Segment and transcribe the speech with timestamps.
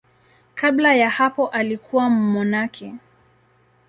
[0.55, 2.93] Kabla ya hapo alikuwa mmonaki.